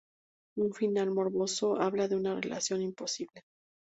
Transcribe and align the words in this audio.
Un 0.57 0.73
final 0.73 1.11
morboso 1.11 1.79
habla 1.79 2.07
de 2.07 2.15
una 2.15 2.41
relación 2.41 2.81
imposible. 2.81 3.43